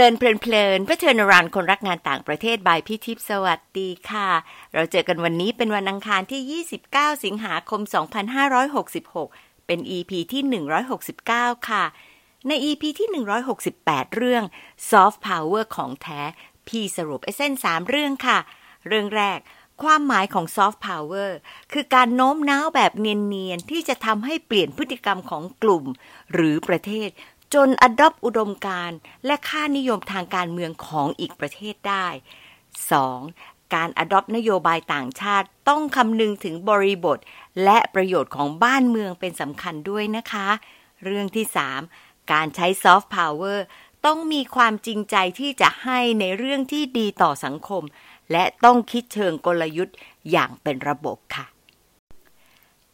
[0.00, 4.28] ลินเพลินเพลินเพื่อเทินรานคนรักงานต่างประเทศบายพี่ทิพย์สวัสดีค่ะ
[4.74, 7.80] เราเจอกันวันนี้เป็นวันอังคารที่ 29 สิงหาคม
[8.94, 10.42] 2566 เป็น EP ที่
[11.10, 11.84] 169 ค่ะ
[12.48, 13.08] ใน EP ที่
[13.66, 14.44] 168 เรื่อง
[14.90, 16.22] Soft Power ของแท้
[16.68, 18.38] พี่สรุปไอเส้น 3 เรื่องค่ะ
[18.88, 19.38] เรื่องแรก
[19.82, 21.30] ความหมายของ Soft Power
[21.72, 25.84] คือการโน้มน้าวแบบเนียน ๆ ที่จะทำให้เปลี่ยนพฤติกรรมของกลุ่ม
[26.32, 27.10] หรือประเทศ
[27.54, 32.06] จนอดอปอุดมการณ์และค่านิยมทางการเมืองของอีกประเทศได้
[32.90, 33.74] 2.
[33.74, 37.18] การอดอปนโยบายต่างชาติต้องคำนึงถึงบริบท
[37.64, 40.48] และประโยชน์ของบ้านเมืองเป็นสำคัญด้วยนะคะ
[41.04, 41.46] เรื่องที่
[41.88, 42.32] 3.
[42.32, 43.64] การใช้ซอฟต์พาวเวอร์
[44.06, 47.82] ต้องมีความจริงใจที่จะให้ในเรื่องที่ดีต่อสังคม
[48.32, 49.96] และต้องคิดเชิงกลยุทธ์
[50.30, 51.46] อย่างเป็นระบบค่ะ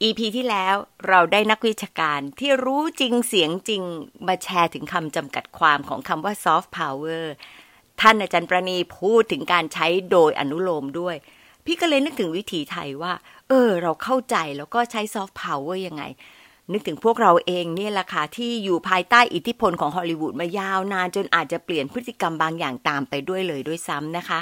[0.02, 0.76] EP ที่แล้ว
[1.08, 3.82] เราได้นักวิชาการที่รู้จริงเสียงจริง
[4.26, 7.24] มาแชร์ถึงคำจำกัดความของคำว่า soft power
[8.00, 11.16] ท่านอาจารย์ประณีพูดถึงการใช้โดยอนุโลมด้วย
[11.64, 13.12] พี่ก็เลยนึกถึงวิถีไทยว่า
[13.48, 16.02] เออ เราเข้าใจแล้วก็ใช้ soft power ยังไง
[16.72, 24.40] นึกถึงพวกเราเองเนี่ยแหละค่ะที่อยู่ภายใต้อิทธิพลของฮอลลีวูดมายาวนานจนอาจจะเปลี่ยนพฤติกรรมบางอย่างตามไปด้วยเลยด้วยซ้ำนะคะ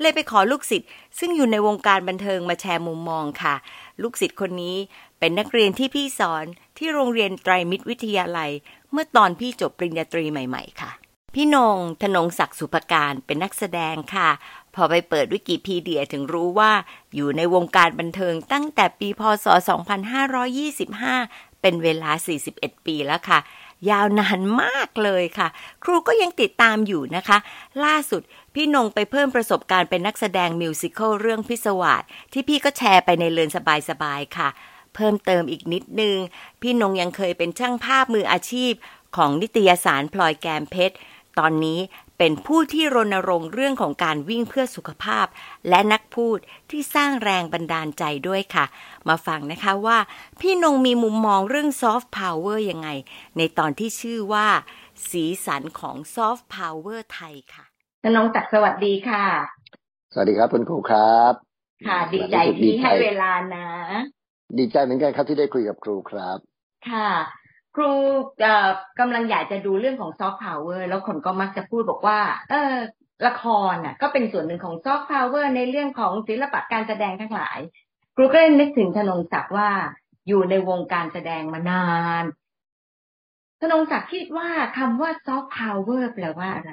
[0.00, 3.54] เลยไปขอลูกศิษย์ซึ่งอยู่ในวงการบันเทิงมาแชร์มุมมองค่ะ
[4.02, 4.76] ลูกศิษย์คนนี้
[5.18, 6.44] เป็นนักเรียนที่พี่สอน
[6.78, 8.50] ที่โรงเรียนไตรมิตรวิทยาลัย
[8.92, 10.90] เมื่อตอนพี่จบปริญญาตรีใหม่ ๆ ค่ะ
[11.34, 14.30] พี่นงธนงศักดิ์สุภการเป็นนักแสดงค่ะ
[14.74, 16.72] พอไปเปิดวิกิพีเดียถึงรู้ว่า
[17.14, 19.46] อยู่ในวงการบันเทิงตั้งแต่ปีพศ
[20.74, 22.10] 2525 เป็นเวลา
[22.48, 23.38] 41 ปีแล้วค่ะ
[23.90, 25.48] ยาวนานมากเลยค่ะ
[25.84, 27.38] ครูก็ยังติดตามอยู่นะคะ
[27.84, 28.22] ล่าสุด
[28.54, 33.50] พี่นงไปเพิ่มประสบการณ์เป็นนักแสดง musical เรื่องพิศวาสที่พี่ก็แชร์ไปในเรือน
[33.90, 34.48] สบายๆค่ะ
[34.94, 36.16] เพิ่มเติมอีกนิดนึง
[36.62, 38.72] พี่นงยังเคยเป็นช่างภาพมืออาชีพ
[39.16, 40.96] ของนิตยสารพลอยแกมเพชร
[41.38, 41.78] ตอนนี้
[42.18, 45.26] เป็นผู้ที่รณรงค์เรื่องของการวิ่งเพื่อสุขภาพ
[45.68, 46.38] และนักพูด
[46.70, 48.64] ที่สร้างแรงบันดาลใจด้วยค่ะ
[49.08, 49.98] มาฟังนะคะว่า
[50.40, 52.88] พี่นงมีมุมมองเรื่องซอฟต์พาวเวอร์ยังไง
[53.36, 54.48] ในตอนที่ชื่อว่า
[55.10, 57.64] สีสันของซอฟต์พาวเวอร์ไทยค่ะ
[58.16, 59.24] น้องจักสวัสดีค่ะ
[60.12, 61.32] สวัสดีครับคุณครูครับ
[61.88, 63.68] ค่ะ ดีใจที่ให้เวลานะ
[64.58, 66.38] ดีใจเหมือนกันครับที่ได้คุยกับครูครับ
[66.90, 67.10] ค่ะ
[67.76, 67.92] ครู
[69.00, 72.20] กำลังอยากจะดูเรื่องของซอฟต์พาวเวอร์แล้วคนก็มักจะพูดบอกว่า
[72.50, 72.74] เออ
[73.26, 77.58] ละครน่ะ ก็เป็นส่วนหนึ่งของซอฟต์พาวเวอร์ในเรื่องของศิลปะการแสดงทั้งหลาย
[78.16, 79.70] ครูก็เลยนึกถึงธนงศักดิ์ว่า
[80.28, 81.86] อยู่ในวงการแสดงมานา
[82.22, 82.24] น
[83.60, 84.48] ธนงศักดิ์คิดว่า
[84.78, 86.70] คำว่าซอฟต์พาวเวอร์แปลว่าอะไร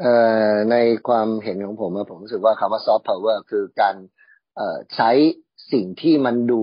[0.00, 0.14] เอ่
[0.50, 0.76] อใน
[1.08, 3.96] ความเห็นของผมผมรู้สึกว่าคำว่าซอฟต์พาวเวอร์คือการ
[4.56, 5.10] เอ่อใช้
[5.72, 6.62] สิ่งที่มันดู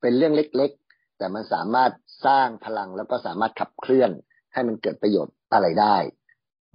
[0.00, 0.70] เป็นเรื่องเล็ก
[1.18, 1.92] แต่มันสามารถ
[2.26, 4.10] สร้างพลังแล้วก็สามารถขับเคลื่อน
[4.52, 5.96] ให้มันเกิดประโยชน์อะไรได้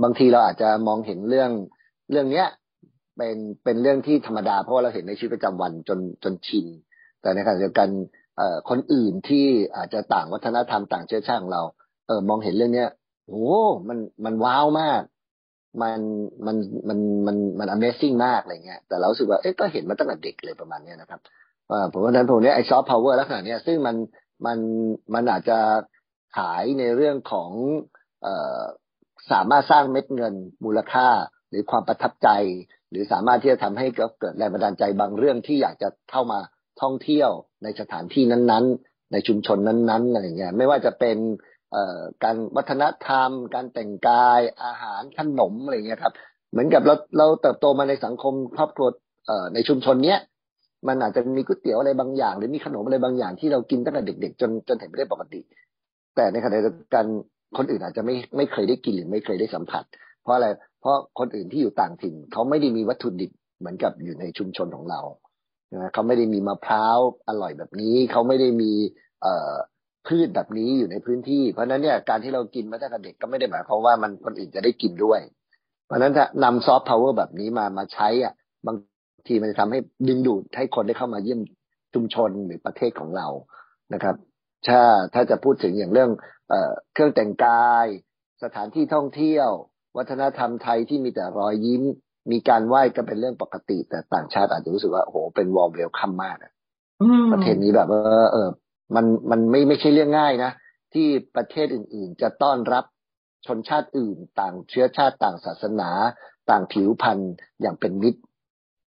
[0.03, 1.51] บางทีเราอาจจะมองเห็นเรื่อง
[2.11, 2.47] เรื่องเนี้ย
[3.17, 6.65] เป็นเป็นเรื่องที่ธรรมดาเพราะว่าเราเห็นในชีวิตประจำวันจนจนชิน
[7.21, 7.89] แต่ในขณะเดียวกัน
[8.37, 9.45] เอ่อคนอื่นที่
[9.75, 11.63] อาจจะต่างวัฒนธรรมต่างเชื้อชาติของเรา
[12.07, 12.89] เออมองเห็นเรื่องเนี้ย
[13.27, 13.47] โอ้
[13.87, 15.01] มันมันว้าวมาก
[15.81, 15.99] มัน
[16.45, 16.55] มัน
[16.87, 21.19] มันมันมัน Amazing มากอะไรเงี้ยแต่เราสึกว่าเอ๊ะก็เห็นมาตั้งแต่เด็กเลยประมาณนี้นะครับ
[21.71, 23.95] ว่าผมว่านั้นผมเนี้ยไอ้ซอฟต์พาวเวอร์ลักษณะเนี้ยซึ่งมัน
[24.45, 24.59] มัน
[25.13, 25.59] มันอาจจะ
[26.37, 27.51] ขายในเรื่องของ
[28.25, 28.27] อ
[28.61, 28.63] อ
[29.31, 30.33] สามารถสร้างเม็ดเงิน
[30.65, 31.07] มูลค่า
[31.49, 32.29] หรือความประทับใจ
[32.89, 36.39] หรือสามารถที่จะทำให้เกิดแรงบันดาลใจบางเรื่องที่อยากจะเข้ามา
[36.81, 37.29] ท่องเที่ยว
[37.63, 41.17] ในสถานที่นั้นๆ ในชุมชนนั้นๆอะไรเงี้ยไม่ว่าจะเป็น
[42.23, 46.13] การวัฒนธรรม การแต่งกายอาหารขนมอะไรเงี้ยครับ
[46.51, 48.87] เหมือนกับเราเราเติบโตมาในสังคมครอบครัว
[49.53, 50.19] ในชุมชนเนี้ย
[50.87, 55.39] มันอาจจะมีก๋วยเตี๋ยวอะไรบางอย่าง หรือมีขนมอะไรบางอย่างที่เรากินตั้งแต่เด็ก ๆ จนจนเห็นไม่ได้ปกติ
[56.15, 57.05] แต่ในขณะเดียวกัน
[57.57, 59.83] คนอื่นอาจจะไม่ไม่เคยได้กินหรือไม่เคยได้สัมผัส
[60.23, 60.47] เพราะอะไร
[60.81, 65.01] เพราะคนอื่นที่อยู่ต่างถิ่นเขาไม่ได้มีวัตถุดิบเหมือนกับอยู่ในชุมชนของเรา
[65.93, 66.97] เขาไม่ได้มีมะพร้าว
[67.27, 68.71] อร่อยแบบนี้ เขาไม่ได้มี
[69.21, 69.53] เอ่อ
[70.07, 75.21] พืชแบบนี้อยู่ในพื้นที่ เพราะนั้นเนี่ยการที่เรากินมาตั้งแต่เด็กก็ไม่ได้หมายความว่ามันคนอื่นจะได้กินด้วย
[75.85, 78.33] เพราะนั้นถ้านำซอฟต์พาวเวอร์แบบนี้มามาใช้อะ
[78.65, 78.75] บาง
[79.29, 81.41] ทีมันจะทำให้ดึงดูดให้คนได้เข้ามาเยี่ยม
[81.93, 83.27] ชุมชนหรือประเทศของเรา
[83.93, 84.15] นะครับ
[84.67, 84.81] ถ้า
[85.13, 86.09] ถ้าจะพูดถึงอย่างเรื่อง
[86.49, 87.87] เอ่อเครื่องแต่งกาย
[88.43, 89.49] สถานที่ท่องเที่ยว
[89.97, 91.83] วัฒนธรรมไทยที่มีแต่รอยยิ้ม
[92.31, 96.37] มีการไหว้ก็เป็นเรื่องปกติ แต่ต่างชาติอาจจะรู้สึกว่าโอ้โหเป็นวอลเวลคัมมาก
[97.33, 98.49] ประเทศนี้แบบว่าเออ
[98.95, 100.51] มันมันไม่ไม่ใช่เรื่องง่ายนะ
[100.93, 102.85] ที่ประเทศอื่น ๆ จะต้อนรับ
[103.45, 105.89] ชนชาติอื่น ต่างเชื้อชาติต่างศาสนา
[106.49, 108.21] ต่างผิวพันธุ์อย่างเป็นมิตร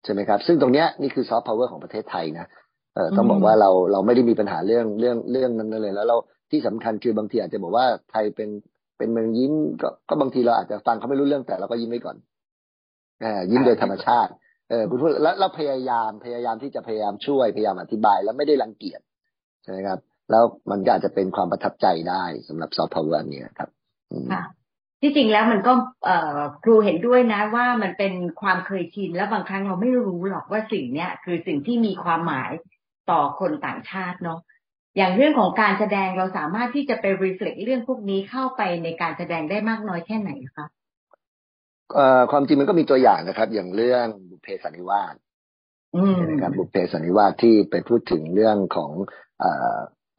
[0.05, 2.47] ใช่ไหมครับ ซึ่งตรงเนี้ยนี่คือซอฟต์พาวเวอร์ของประเทศไทยนะ
[2.95, 6.17] เออต้องบอกว่าเราเราไม่ได้มีปัญหาเรื่องเรื่องเรื่องนั้นเลย แล้วเรา
[6.51, 8.51] ที่สำคัญคือบางทีอาจจะบอกว่าไทยเป็น
[8.99, 9.53] เป็นเมืองยิ้ม
[9.83, 14.31] ก็ก็บางทีเราอาจจะฟังเขาไม่รู้เรื่องแต่เราก็ยิ้มไว้ก่อน ยิ้มโดยธรรมชาติ
[14.71, 19.01] เออคุณพูดแล้วเราพยายามพยายามที่จะพยายามช่วยพยายามอธิบาย แล้วไม่ได้รังเกียจ
[19.63, 19.99] ใช่ไหมครับ
[20.31, 23.71] แล้วมันก็อาจจะเป็นความประทับใจได้สำหรับซอฟต์พาวเวอร์นี้ครับ
[24.33, 24.43] ค่ะ
[25.01, 25.73] ที่จริงแล้วมันก็
[26.65, 32.51] ครูเห็นด้วยนะว่ามันเป็นความเคยชินแล้วบางครั้งเราไม่รู้หรอกว่าสิ่งเนี้ยคือสิ่งที่มีความหมาย
[33.11, 34.41] ต่อคนต่างชาติเนาะ
[34.97, 40.67] อย่างเรื่องของการแสดงเราสามารถที่จะไปรีเฟล็กเรื่องพวกนี้เข้าไปในการแสดงได้มากน้อยแค่ไหนคะ
[42.31, 45.15] ความจริงมันก็มีตัวอย่างนะครับ อย่างเรื่องบุพเพสันนิวาส
[46.31, 48.91] นะครับบุพเพสันนิวาสที่ไปพูดถึงเรื่องของ
[49.43, 49.45] อ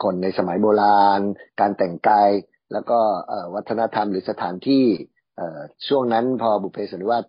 [0.04, 1.22] คนในสมัยโบราณ
[1.60, 2.30] การแต่งกาย
[2.74, 3.00] แล้วก็
[3.56, 4.86] วัฒนธรรมหรือสถานที่
[5.88, 7.24] ช่วงนั้นพอบุเพสันนิวาส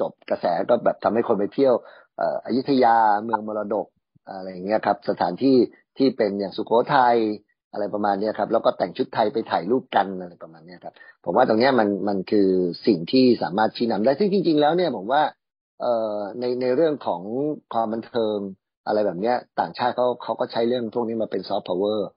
[0.00, 1.74] จบกระแสก็แบบทำให้คนไปเที่ยว
[2.46, 3.86] อยุธยาเมืองมรดก
[4.28, 5.56] อะไรอย่างเงี้ยครับ สถานที่
[5.98, 7.16] ที่เป็นอย่างสุโขทัย
[7.72, 12.48] อะไรประมาณนี้ครับ แล้วก็แต่งชุดไทยไปถ่ายรูปกันอะไรประมาณนี้ครับ ผมว่าตรงนี้มันมันคือ
[12.86, 15.22] สิ่งที่สามารถชี้นำได้ซึ่งจริง ๆ แล้วเนี่ยผมว่า
[15.80, 17.22] เอ่อในในเรื่องของ
[17.72, 18.38] ความบันเทิง
[18.86, 22.08] อะไรแบบเนี้ย ต่างชาติเขาเขาก็ใช้เรื่องพวกนี้มาเป็นซอฟต์พาวเวอร์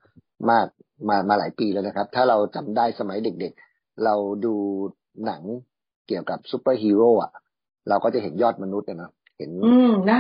[0.52, 0.68] มาก
[1.10, 4.16] มามาหลายปีแล้วนะครับ ถ้าเราจำได้สมัยเด็กๆ เรา
[4.46, 4.56] ดู
[5.26, 5.44] หนัง
[6.08, 7.32] เกี่ยวกับซูเปอร์ฮีโร่อะ
[7.90, 9.52] เราก็จะเห็นยอดมนุษย์นะเห็น
[10.12, 10.20] นะ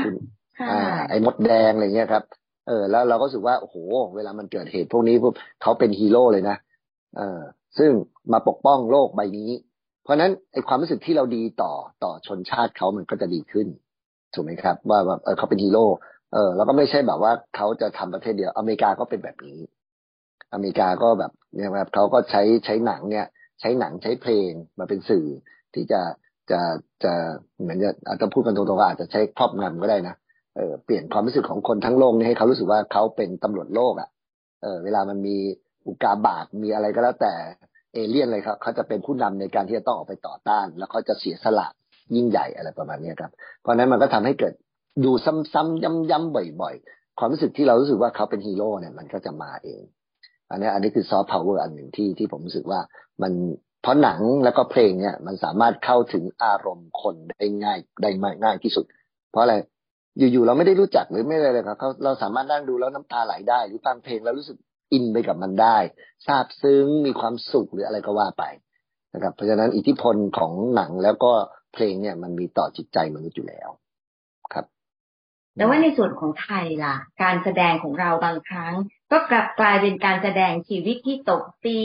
[0.69, 0.79] อ่า
[1.09, 2.23] ไอ้มดแดงอะไรเงี้ยครับ
[2.67, 3.75] เออ แล้วเราก็รู้สึกว่าโอ้โห
[4.15, 6.57] เวลามันเกิดเหตุพวกนี้พวกเขาเป็นฮีโร่เลยนะ
[7.17, 7.41] เออ
[7.77, 7.91] ซึ่ง
[8.31, 9.51] มาปกป้องโลกใบนี้
[10.03, 11.73] เพราะนั้นไอความรู้สึกที่เราดีต่อ
[12.03, 13.67] ต่อชนชาติเขามันก็จะดีขึ้น
[14.33, 15.85] ถูกไหมครับ ว่าแบบเออเขาเป็นฮีโร่
[16.33, 19.59] เออแล้วก็ไม่ใช่แบบว่าเขาจะทำประเทศเดียวอเมริกาก็เป็นแบบนี้
[20.53, 23.25] อเมริกาก็แบบเนี่ยครับเขาก็ใช้ใช้หนังเนี่ย
[23.61, 25.25] ใช้หนังใช้เพลงมาเป็นสื่อ
[25.73, 26.01] ที่จะ
[26.51, 26.59] จะ
[27.03, 27.13] จะ
[27.61, 30.15] เหมือนจะอาจจะพูดกันตรงๆอาจจะใช้ครอบงำก็ได้นะ
[30.55, 34.09] เออเปลี่ยนความรู้สึกของคนทั้งโลกนี่ให้เขารู้สึกว่าเขาเป็นตำรวจโลกอะ
[34.63, 35.37] เออเวลามันมี
[35.85, 37.33] อุกาบาตมีอะไรก็แล้วแต่
[37.93, 41.67] เอเลี่ยนอะไรครับเขาจะเป็นผู้นำในการที่จะต้องออกไปต่อต้าน แล้วเขาจะเสียสละ
[42.15, 43.31] ยิ่งใหญ่อะไรประมาณนี้ครับ
[43.61, 44.53] เพราะนั้นมันก็ทำให้เกิด
[45.05, 49.83] ดูซ้ำๆย้ำๆบ่อย ๆ ความรู้สึกที่เรารู้สึกว่าเขาเป็นฮีโร่เนี่ยมันก็จะมาเอง
[50.49, 52.79] อันนี้อันนี้คือซอฟต์พาวเวอร์อันหนึ่งที่ที่ผมรู้สึกว่า
[53.21, 53.33] มัน
[53.81, 58.09] เพราะหนังแล้วก็เพลงเนี่ยมันสามารถเข้าถึงอารมณ์คนได้ง่ายได้
[58.43, 58.85] ง่ายที่สุด
[59.31, 59.55] เพราะอะไร
[60.17, 64.57] อยู่ๆเราไม่ได้รู้จักหรือไม่อะไรเลยครับเขาเราสามารถนั่งดูแล้วน้ำตาไหลได้ หรือฟังเพลงแล้วรู้สึก
[64.93, 65.77] อินไปกับมันได้
[66.25, 68.43] ซาบซึ้งมีความสุขหรืออะไรก็ว่าไป
[69.13, 71.31] นะครับ เพราะฉะนั้นอิทธิพลของหนังแล้วก็
[71.73, 73.69] เพลงเนี่ยมันมีต่อจิตใจมนุษย์อยู่แล้ว
[74.53, 74.65] ครับ
[75.57, 78.75] แต่ว่าในส่วนของไทยล่ะ การแสดงของเราบางครั้ง
[79.11, 81.79] ก็กลับกลายเป็นการแสดงชีวิตที่ตบตี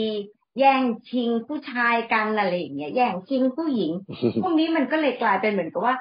[0.59, 3.91] แย่งชิงผู้ชายกันอะไรอย่างเงี้ยแย่งชิงผู้หญิง
[4.43, 5.95] พวกนี้มันก็เลยกลายเป็นเหมือนกับว่า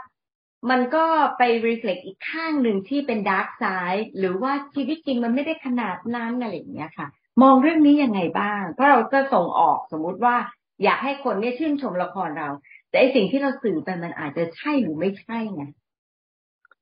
[0.70, 1.04] มันก็
[1.38, 3.64] ไป reflect อีกข้างหนึ่งที่เป็น dark side
[3.94, 7.06] ด์หรือว่าชีวิตจริงมันไม่ได้ขนาดนั้นอะไรอย่างเงี้ยค่ะ
[7.42, 10.36] มองเรื่องนี้ยังไงบ้าง เพราะเราจะส่งออกสมมุติว่า
[10.84, 12.48] อยากให้คนเนี่ยชื่นชมละครเรา
[12.88, 15.62] แต่ไอสิ่งที่เราสื่อไปมันอาจจะใช่หรือไม่ใช่ไง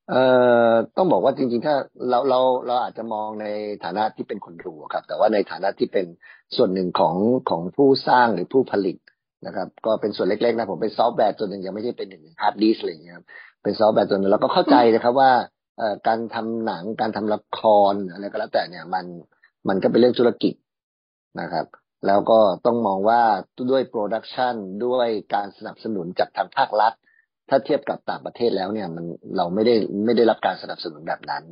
[0.09, 0.23] เอ่
[0.71, 1.75] อต้องบอกว่าจริง ๆ ถ้า
[2.11, 3.47] เราเราเราอาจจะมองใน
[3.85, 6.07] ฐานะที่เป็นคนดูครับ แต่ว่าในฐานะที่เป็น
[6.57, 7.17] ส่วนหนึ่งของ
[7.51, 8.97] ของผู้สร้างหรือผู้ผลิต
[9.47, 13.15] นะครับ ก็เป็นส่วนเล็ก ๆ นะผมเป็นซอฟต์แวร์ตัวหนึ่งยังไม่ใช่เป็นหนึ่ง hard disk อะไรอย่างเงี้ย
[13.63, 15.33] เป็นซอฟต์แวร์ตัวนึงแล้วก็เข้าใจนะครับว่า
[16.09, 17.61] การทำหนังการทำละค
[17.93, 19.05] รอะไรก็แล้วแต่เนี่ยมัน
[19.69, 20.55] มันก็เป็นเรื่องธุรกิจ
[21.41, 21.67] นะครับ
[22.07, 23.21] แล้วก็ต้องมองว่า
[23.71, 24.55] ด้วย production
[24.87, 26.93] ด้วยการสนับสนุนจากทางภาครัฐ
[27.49, 29.05] ถ้าเทียบกับต่างประเทศแล้วเนี่ย มัน
[29.37, 29.75] เราไม่ได้
[30.05, 31.45] ไม่ได้รับการสนับสนุนแบบนั้น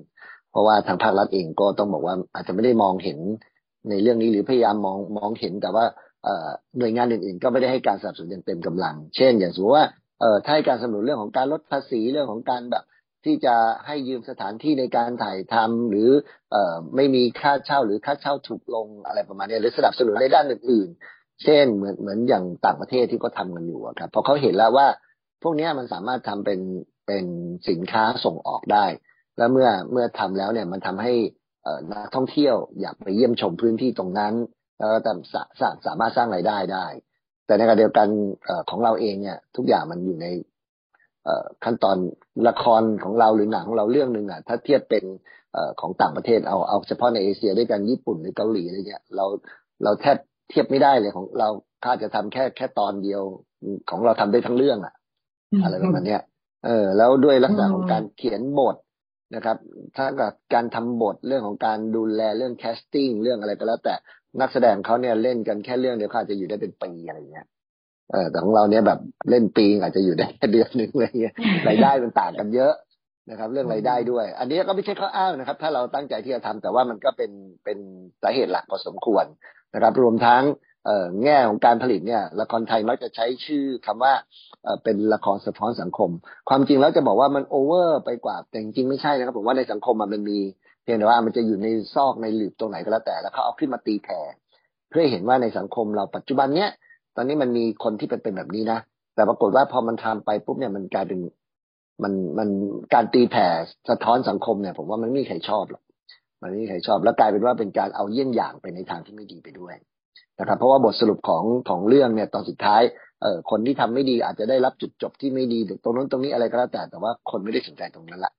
[0.50, 3.18] เพราะว่าทางภาครัฐเองก็ต้องบอกว่าอาจจะไม่ได้มองเห็น
[3.90, 5.84] ในเรื่องนี้หรือพยายามมองมองเห็นแต่ว่า
[6.78, 9.86] หน่วยงานอื่นๆ ก็ไม่ได้ให้การสนับสนุนอย่างเต็มกำลัง เช่น อย่างสมมติว่า
[10.20, 12.84] เอถ้าให้การสนับสนุนเรื่องของการลดภาษีเรื่องของการแบบ
[13.24, 13.54] ที่จะ
[13.86, 16.10] ให้ยืมสถานที่ในการถ่ายทำหรือ
[16.50, 16.56] เอ
[16.96, 24.86] ไม่มีค่าเช่าหรือค่าเช่าถูกลงอะไรประมาณนี้หรือสนับสนุนในด้านอื่น ๆ เช่นเหมือนเหมือนอย่างต่างประเทศที่เขาทากันอยู่ครับพราะเขาเห็นแล้วว่า
[25.42, 26.60] พวกนี้มันสามารถทำเป็น
[27.06, 27.24] เป็น
[27.68, 28.86] สินค้าส่งออกได้
[29.38, 31.14] แล้วเมื่อเมื่อทำแล้วเนี่ยมันทำให้
[31.92, 34.34] นักท่องเที่ยวอยากไปเยี่ยมชมพื้นที่ตรงนั้น
[34.78, 35.12] แล้วแต่
[35.86, 36.86] สามารถสร้างรายได้ได้
[37.46, 38.08] แต่ในขณะเดียวกัน
[38.70, 40.26] ของเราเองเนี่ย ทุกอย่างมันอยู่ใน
[41.64, 41.96] ขั้นตอน
[42.48, 45.04] ละครของเราหรือหนังของเราเรื่องหนึ่งอะถ้าเทียบเป็น
[45.80, 49.26] ของต่างประเทศเอาเอาเฉพาะในเอเชียด้วยกันญี่ปุ่นหรือเกาหลีอะไรเงี้ยเรา
[49.84, 50.16] เราแทบ
[50.50, 51.48] เทียบไม่ได้เลยของเรา
[51.84, 53.22] ถ้าจะทำแค่แค่ตอนเดียว
[53.90, 54.94] ของเราทำได้ทั้งเรื่องอะ
[55.62, 56.22] อะไรประมาณเนี้ย
[56.66, 58.76] เออ แล้วด้วยลักษณะของการเขียนบท
[59.34, 59.56] นะครับ
[59.96, 63.94] ถ้ากับการทำบทเรื่องของการดูแลเรื่อง casting เรื่องอะไรก็แล้วแต่
[64.40, 67.46] นักแสดงเขาเนี่ยเล่นกันแค่เรื่องเดียวเขาจะอยู่ได้เป็นปีอะไรเงี้ย
[68.10, 68.98] เออแต่ของเราเนี่ยแบบ
[69.30, 71.34] เล่นปีอาจจะอยู่ได้แค่เดือนหนึ่งอะไรเงี้ย
[71.68, 72.74] รายได้มันต่างกันเยอะ
[73.30, 77.30] นะครับ เรื่องรายได้ด้วย อันนี้ก็ไม่ใช่ข้ออ้างนะครับ ถ้าเราตั้งใจที่จะทำแต่ว่ามันก็เป็น
[77.64, 77.78] เป็น
[78.22, 79.24] สาเหตุหลักพอสมควร
[79.74, 80.42] นะครับ รวมทั้ง
[81.22, 84.12] แง่ของการผลิตเนี่ยละครไทยมักจะใช้ชื่อคำว่า
[84.84, 86.10] เป็นละครสะท้อนสังคม
[86.48, 90.38] ความจริงแล้วจะบอกว่ามันโอเวอร์ไปกว่าแต่จริงไม่ใช่นะครับผมว่าในสังคมมันมี
[90.82, 94.20] เพียงแต่ว่ามันจะอยู่ในซอกในหลืบตรงไหนก็แล้วแต่ แล้วเขาเอาขึ้นมาตีแผ่
[94.88, 96.70] เพื่อเห็นว่าในสังคมเราปัจจุบันเนี้ย
[97.16, 98.78] ตอนนี้มันมีคนที่เป็นเป็นแบบนี้นะ
[99.14, 101.20] แต่ปรากฏว่าพอมันทำไปปุ๊บเนี่ยมันกลายเป็น
[102.02, 102.48] มันมัน
[102.94, 103.46] การตีแผ่
[103.88, 105.82] สะท้อนสังคมเนี่ย ผมว่ามันไม่มีใครชอบหรอก
[106.42, 109.74] มันไม่มีใครชอบ แล้วกลายเป็นว่าเป็นการเอาเยี่ยงอย่างไปในทางที่ไม่ดีไปด้วย
[110.38, 112.82] นะครับ เพราะว่าบทสรุปของของเรื่องเนี่ยตอนสุดท้าย
[113.22, 118.32] เอ่อคนที่ทำไม่ดีอาจจะได้รับจุดจบที่ไม่ดีหรือตรงนั้นตรงนี้อะไรก็แล้วแต่แต่ว่าคนไม่ได้สนใจตรงนั้นละ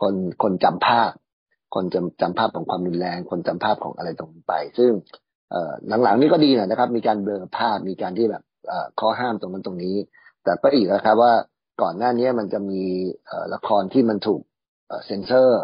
[0.00, 1.10] คนคนจำภาพ
[1.74, 4.90] คนจำจำภาพของความรุนแรง คนจำภาพของอะไรตรงนี้ไป ซึ่ง
[5.50, 5.72] เอ่อ
[6.04, 9.96] หลังๆนี้ก็ดีนะครับ มีการเบลอภาพมีการที่แบบเอ่อข้อห้ามตรงนั้นตรงนี้
[10.44, 11.32] แต่ก็อีกนะครับว่า
[11.82, 12.82] ก่อนหน้านี้มันจะมี
[13.54, 14.40] ละครที่มันถูก
[15.06, 15.62] เซ็นเซอร์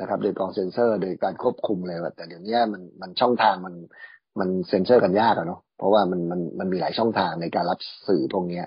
[0.00, 3.74] นะครับ โดยกองเซ็นเซอร์ โดยการควบคุมเลยแต่เดี๋ยวนี้มันมันช่องทางมัน
[4.40, 8.62] มันเซ็นเซอร์กันยากอะเนาะเพราะว่ามันมันมันมีหลายช่องทางในการรับสื่อพวกนี้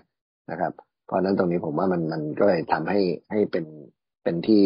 [0.52, 0.72] นะครับ
[1.06, 3.00] เพราะนั้นตรงนี้ผมว่ามันมันก็เลยทำให้
[3.32, 3.66] ให้เป็น
[4.24, 4.64] เป็นที่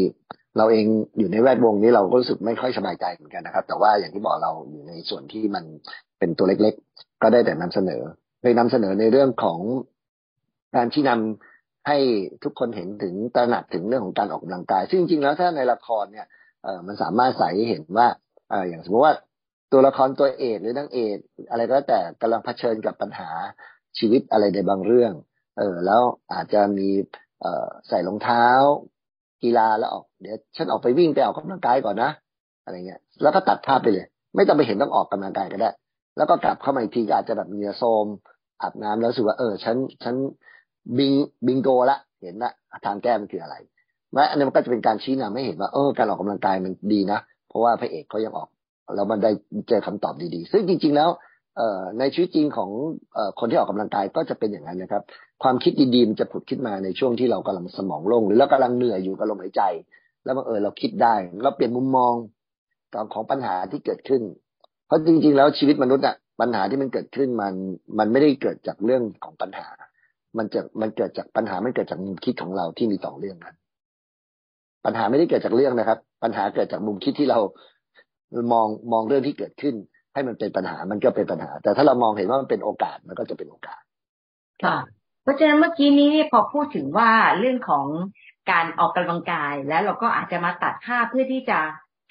[0.58, 0.86] เราเอง
[1.18, 5.64] อยู่ในแวดวงนี้เราก็รู้สึกไม่ค่อยสบายใจเหมือนกันนะครับ แต่ว่าอย่างที่บอกเราอยู่ในส่วนที่มัน
[6.20, 8.02] เป็นตัวเล็กๆ ก็ได้แต่นำเสนอ
[8.42, 9.60] ไปนำเสนอในเรื่องของ
[10.76, 11.98] การที่นำให้
[12.44, 16.28] ทุกคนเห็นถึงตระหนักถึงเรื่องของการออกกำลังกาย ซึ่งจริงๆแล้วถ้าในละครเนี่ย
[16.64, 18.08] เออมันสามารถใส่เห็นว่า
[18.50, 19.14] เอออย่างสมมติว่า
[19.72, 21.18] ตัวละครตัวเอกหรือนางเอก
[21.50, 23.30] อะไรก็แต่กำลังเผชิญกับปัญหา
[23.98, 25.14] ชีวิตอะไรในบางเรื่อง
[25.58, 26.02] เออ แล้ว
[26.34, 26.90] อาจจะมี
[27.42, 28.46] เอ่อใส่รองเท้า
[29.44, 32.12] กีฬาแล้วออกเดี๋ยวฉันออกไปวิ่งไปออกกำลังกายก่อนนะ
[32.64, 35.70] อะไรเงี้ย แล้วก็ตัดภาพไปเลย ไม่ต้องไปเห็นต้องออกกำลังกายก็ได้
[36.18, 38.08] แล้วก็กลับเข้ามาอีกทีอาจจะแบบเนื้อโซม
[38.62, 40.16] อาบน้ำแล้วสึกว่าเออฉันฉัน
[40.98, 41.14] บิง
[41.48, 42.52] บิงโกละเห็นละ
[42.86, 43.56] ทางแก้มันคืออะไร
[44.14, 48.50] แม้อันนี้มันก็จะเป็นการชี้นำให้เห็นว่าเออการออกกำลังกายมันดีนะ เพราะว่าพระเอกเขายังออก
[48.96, 49.32] แล้วมันได้
[49.70, 51.10] เจอคำตอบดีๆ ซึ่งจริง ๆ แล้ว
[52.00, 52.70] ในชีวิตจริงของ
[53.40, 55.04] คนที่ออกกำลังกายก็จะเป็นอย่างนั้นนะครับ
[55.44, 59.62] ความคิดดีๆมันจะผุดขึ้นมาในช่วงที่เรากำลังสมองโล่งหรือเรากำลังเหนื่อยอยู่กับลมหายใจ
[60.24, 62.14] แล้วบังเออเราคิดได้ เราเปลี่ยนมุมมอง
[63.14, 64.22] ของปัญหาที่เกิดขึ้น
[64.88, 67.54] เพราะจริง ๆ แล้วชีวิตมนุษย์อะปัญหาที่มันเกิดขึ้นมัน
[68.00, 69.68] มันไม่ได้เกิดจากเรื่องของปัญหา
[70.38, 73.56] มันจะมันเกิดจากปัญหามันเกิดจากมุมคิดของเราที่มีสอเรื่องนั้น
[74.86, 77.40] ปัญหาไม่ได้เกิดจากเรื่องนะครับ ปัญหาเกิดจากมุมคิดที่เรา
[78.54, 79.76] มองมองเรื่องที่เกิดขึ้น
[80.14, 83.82] ให้มันเป็นปัญหามันก็เป็นปัญหา แต่ถ้าเรามองเห็นว่ามันเป็นโอกาสมันก็จะเป็นโอกาส
[84.64, 84.78] ค่ะ
[85.24, 87.86] เพราะฉะนั้นเมื่อกี้นี้พอพูดถึงว่าเรื่องของ
[88.52, 91.60] การออกกำลังกายแล้วเราก็อาจจะมาตัดภาพเพื่อที่จะ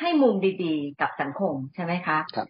[0.00, 0.34] ให้มุม
[0.64, 2.48] ดีๆ กับสังคมใช่ไหมคะครับ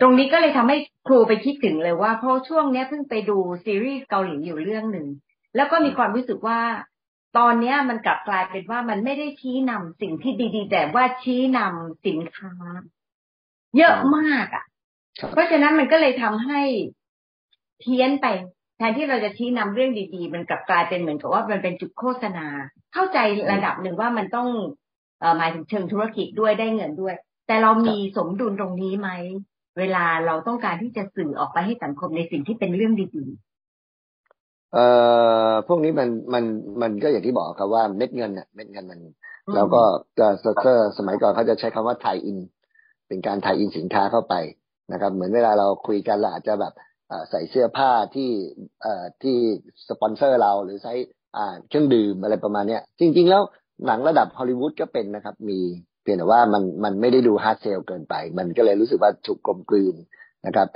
[0.00, 5.08] ตรงนี้ก็เลยทำให้ครูไปคิดถึงเลยว่าเพราะช่วงนี้เพิ่งไปดูซีรีส์เกาหลีอยู่เรื่องหนึ่ง
[5.56, 6.60] แล้วก็มีความรู้สึกว่า
[7.38, 12.52] ตอนนี้มันกลับกลายเป็นว่ามันไม่ได้ชี้นำสิ่งที่ดีๆ แต่ว่าชี้นำสินค้า
[13.78, 14.64] เยอะมากอะ
[15.32, 16.60] เพราะฉะนั้นมันก็เลยทำให้
[17.80, 18.26] เพี้ยนไป
[18.76, 22.46] แทนที่เราจะชี้นำเรื่องดีๆ มันกลับกลายเป็นเหมือนกับว่ามันเป็นจุดโฆษณา
[22.94, 23.18] เข้าใจ
[23.52, 24.48] ระดับหนึ่งว่ามันต้อง
[25.20, 27.14] เอ่อหมายถึงเชิงธุรกิจด้วยได้เงินด้วย
[27.46, 29.10] แต่เรามีสมดุลตรงนี้ไหม
[29.78, 34.86] เวลาเราต้องการที่จะสื่อออกไปให้สังคมในสิ่งที่เป็นเรื่องดีๆเอ่
[35.48, 36.44] อพวกนี้มันมัน
[36.82, 39.00] มันก็อย่างที่บอกครับว่าเม็ดเงินเนี่ยเม็ดเงินมัน
[39.54, 39.82] แล้วก็
[40.20, 42.38] ก็สมัยก่อนเขาจะใช้คำว่า tie-in
[43.10, 44.34] เป็นการ tie-in สินค้าเข้าไป
[44.92, 46.72] นะครับ เหมือนเวลาเราคุยกันเราอาจจะแบบ
[47.30, 48.30] ใส่เสื้อผ้าที่
[49.22, 49.36] ที่
[49.88, 50.94] สปอนเซอร์เราหรือใช้
[51.68, 53.42] เครื่องดื่มอะไรประมาณเนี้ย จริง ๆ แล้ว
[53.86, 55.58] หนังระดับฮอลลีวูดก็เป็นนะครับ มี
[56.02, 59.94] เพียงแต่ว่ามันมันไม่ได้ดู hard sell เกินไป มันก็เลยรู้สึกว่าถูกกลมกลืน
[60.46, 60.68] นะครับ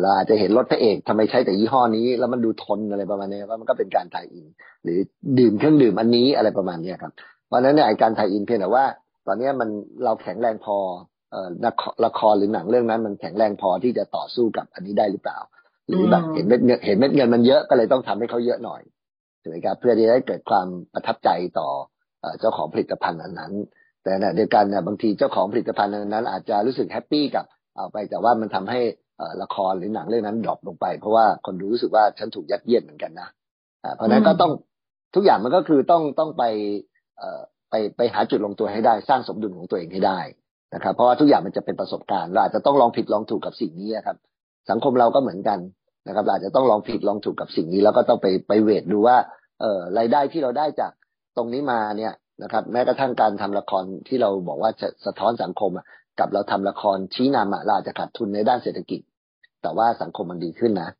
[0.00, 4.46] เราอาจจะเห็นรถพระเอกทำไมใช้แต่ยี่ห้อนี้ แล้วมันดูทนอะไรประมาณนี้ว่ามันก็เป็นการ tie-in
[4.82, 4.98] หรือ
[5.38, 7.12] ดื่มเครื่องดื่มอันนี้อะไรประมาณนี้ครับ
[7.46, 8.84] เพราะนั้นเนี่ยการ tie-in เพียงแต่ว่า
[9.26, 9.68] ตอนนี้มัน
[10.04, 10.78] เราแข็งแรงพอ
[12.04, 15.38] ละครหรือหนังเรื่องนั้นมันแข็งแรงพอที่จะต่อสู้กับอันนี้ได้หรือเปล่า
[15.88, 18.82] หรือแบบเห็นเม็ดเงินเห็นเม็ดเงินมันเยอะก็เลยต้องทำให้เขาเยอะหน่อย
[19.42, 21.68] ถูกไหมครับเพื่อที่จะได้เกิดความประทับใจต่อ
[22.40, 23.52] เจ้าของผลิตภัณฑ์นั้น
[24.02, 27.44] แต่เดียวกันเนี่ยบางทีเจ้าของผลิตภัณฑ์นั้น อาจจะรู้สึก happy กับ
[27.76, 28.80] เอาไปแต่ว่ามันทำให้
[29.42, 33.28] ละครหรือหนังเรื่องนั้นดรอปลงไป เพราะว่าคนดูรู้สึกว่าฉันถูกยัดเยียดเหมือนกันนะ
[33.96, 34.52] เพราะนั้นก็ต้อง
[35.14, 36.44] ทุกอย่างมันก็คือต้องต้องไป
[37.70, 40.18] ไปไปหาจุดลงตัวให้ได้สร้างสมดุลของตัวเองให้ได้
[40.74, 44.16] นะครับ เพราะว่าทุกอย่างมันจะเป็นประสบการณ์เราอาจจะต้องลองผิดลองถูกกับสิ่งนี้ครับ
[44.70, 45.58] สังคมเราก็เหมือนกัน
[46.06, 49.16] นะครับเราอาจจะต้องลองผิดลองถูกกับสิ่งนี้ แล้วก็ต้องไปไปเวทดูว่า
[49.60, 50.92] เอ่อรายได้ที่เราได้จาก
[51.36, 52.12] ตรงนี้มาเนี่ย
[52.42, 55.70] นะครับ แม้กระทั่งการทำละครที่เราบอกว่าจะสะท้อนสังคม
[56.20, 59.00] กับเราทำละครชี้นำเราอาจจะขาดทุนในด้านเศรษฐกิจ
[59.62, 60.90] แต่ว่าสังคมมันดีขึ้นนะ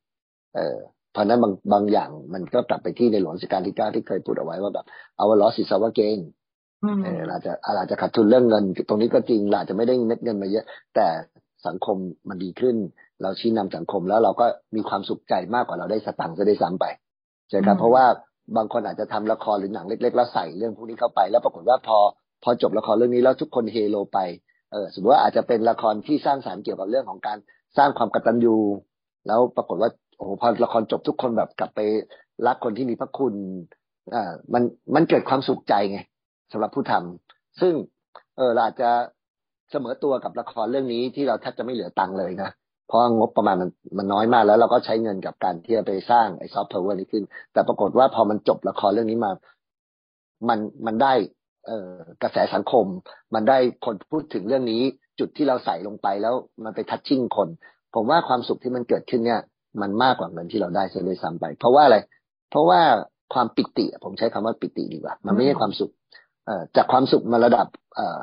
[0.57, 0.77] เออ
[1.13, 4.87] เพราะนั้นบางบางอย่างมันก็กลับไปที่ในหลวงรัชกาลที่เก้าที่เคยพูดเอาไว้ว่าแบบ
[5.17, 6.21] เอา loss is our gain
[7.31, 11.07] อาจจะอาจจะขาดทุนเรื่องเงิน ตรงนี้ก็จริงอาจจะไม่ได้เม็ดเงินมาเยอะ แต่
[11.67, 11.97] สังคม
[12.29, 12.77] มันดีขึ้น
[13.23, 14.47] เราชี้นำสังคมแล้วเราก็
[14.77, 16.87] มีความสุขใจมากกว่าเราได้สตังค์จะได้ซ้ำไป
[17.51, 18.05] ใช่ครับเพราะว่า
[18.57, 21.99] บางคนอาจจะทำละครหรือหนังเล็ก ๆ แล้วใส่เรื่องพวกนี้เข้าไป แล้วปรากฏว่าพอ
[22.43, 24.19] พอจบละครเรื่องนี้แล้วทุกคนเฮโลไป
[24.73, 27.39] เออสมมติว่าอาจจะเป็นละครที่สร้างสารรค์เกี่ยวกับเรื่องของการ
[27.79, 28.57] สร้างความกตัญญู
[29.27, 31.81] แล้วปรากฏว่าโอ้โหพอละครจบทุกคนแบบกลับไป
[32.47, 33.35] รักคนที่มีพระคุณ
[34.15, 34.63] อ่ามัน
[34.95, 35.99] มันเกิดความสุขใจไง
[36.53, 37.75] สำหรับผู้ทำซึ่ง
[38.37, 38.91] เออเราอาจจะ
[39.71, 42.51] เสมอตัวกับละครเรื่องนี้ที่เราแทบจะไม่เหลือตังค์เลยนะ
[42.89, 49.31] เพราะงบประมาณมันมันน้อยมากแล้วเราก็ใช้เงินกับการที่จะไปสร้างไอ้ซอฟต์แวร์นี้ขึ้น แต่ปรากฏว่าพอมันจบละครเรื่องนี้มา
[50.49, 51.13] มันมันได้
[51.67, 52.87] เอ่อกระแสสังคม
[53.35, 54.83] มันได้คนพูดถึงเรื่องนี้
[55.19, 57.49] จุดที่เราใส่ลงไปแล้วมันไปทัชชิ่งคน
[57.95, 59.41] ผมว่าความสุขที่มันเกิดขึ้นเนี่ย
[59.83, 61.99] มันมากกว่าเงินที่เราได้เสียด้วยซ้ำไป เพราะว่าอะไร
[62.51, 62.81] เพราะว่า
[63.35, 65.93] ความปิติ ผมใช้คำว่าปิติดีกว่า มันไม่ใช่ความสุข
[66.77, 67.67] จากความสุขมาระดับ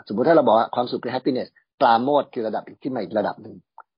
[0.07, 1.50] สมมุติถ้าเราบอกว่าความสุขคือ happiness
[1.81, 3.55] ปราโมทคือระดับที่ใหม่อีกระดับหนึ่ง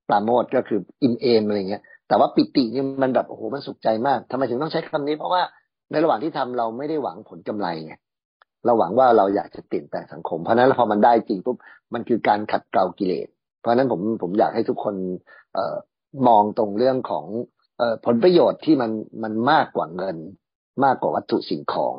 [0.08, 5.42] ปราโมทก็คืออิ่มเอมอะไรเงี้ย แต่ว่าปิตินี่มันแบบโอ้โหมันสุขใจมากทำไมถึงต้องใช้คำนี้ เพราะว่า
[5.90, 7.94] ในระหว่างที่ทำเราไม่ได้หวังผลกำไรไง
[8.64, 11.56] เราหวังว่าเราอยากจะเปลี่ยนแปลงสังคม เพราะนั้นพอมันได้จริงปุ๊บ
[11.94, 13.28] มันคือการขัดเกลากิเลส
[13.60, 14.94] เพราะนั้นผมผมอยากให้ทุกคน
[15.54, 15.76] เออ
[16.28, 17.24] มองตรงเรื่องของ
[17.78, 18.90] เอผลประโยชน์ที่มัน
[19.22, 20.16] มันมากกว่าเงิน
[20.84, 21.94] มากกว่าวัตถุสิ่งของ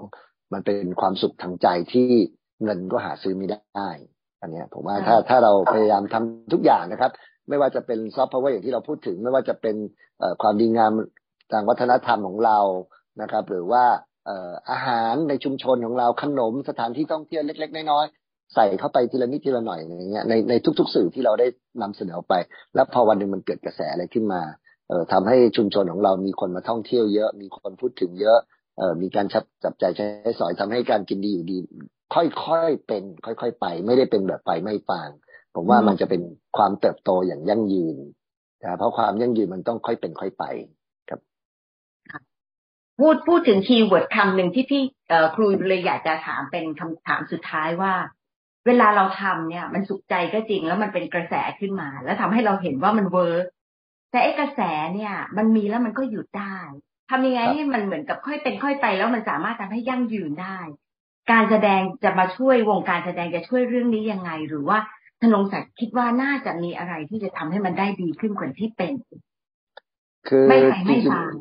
[0.54, 2.10] มันเป็นความสุขทางใจที่
[2.64, 3.90] เงินก็หาซื้อไม่ได้
[4.42, 7.12] อันนี้ผมว่าถ้าถ้าเราพยายามทำทุกอย่างนะครับ
[7.50, 9.76] ไม่ว่าจะเป็นซอฟต์พาวเวอร์อย่างที่เราพูดถึง ไม่ว่าจะเป็น
[10.42, 10.92] ความดีงาม
[11.52, 12.60] ทางวัฒนธรรมของเรา
[13.22, 13.84] นะครับ หรือว่า
[14.72, 21.48] อาหารในชุมชนของเราขนมสถานที่ท่องเที่ยวเล็ก ๆ น้อยๆใส่เข้าไปทีละนิดทีละหน่อยอย่างเงี้ยในในทุก ๆ สื่อที่เราได้
[21.82, 22.34] นำเสนอไป
[22.76, 24.42] แล้วพอวันหนึ่งมันเกิดกระแสอะไรขึ้นมา
[24.88, 28.61] เอ่อทำให้ชุมชนของเรามีคนมาท่องเที่ยวเยอะ มีคนพูดถึงเยอะเอ่อ
[29.02, 30.06] มีการจับจับจ่ายใช้
[30.40, 31.58] สอยทำให้การกินดีอยู่ดี
[32.14, 35.10] ค่อยๆเป็น ค่อย ๆ ไป ไม่ได้เป็นแบบไฟไหม้ฟาง
[35.56, 36.22] ผมว่ามันจะเป็น
[36.58, 37.98] ความเติบโตอย่างยั่งยืน
[38.64, 40.46] นะเพราะความยั่งยืนมันต้องค่อยเป็นค่อยไป
[43.00, 44.82] พูดพูดถึง keyword คำหนึ่งที่ที่
[45.36, 47.94] ครูเลยอยากจะถามเป็นคำถามสุดท้ายว่า
[48.68, 53.46] เวลาเราทำเนี่ย มันสุขใจก็จริงแล้วมันเป็นกระแสขึ้นมา แล้วทำให้เราเห็นว่ามัน work
[54.12, 54.62] แต่ไอ้กระแส
[54.94, 56.58] เนี่ย มันมีแล้วมันก็หยุดได้
[57.10, 60.58] ทำยังไงให้มันเหมือนกับค่อยเป็นค่อยไป แล้วมันสามารถทำให้ยั่งยืนได้
[61.32, 64.78] การแสดงจะมาช่วยวงการแสดงจะช่วยเรื่องนี้ยังไง หรือว่า
[65.22, 68.94] ธนงศักดิ์คิดว่าน่าจะมีอะไรที่จะทำให้มันได้ดีขึ้นกว่าที่เป็น
[70.28, 71.34] คือไม่ใครไม่ฟัง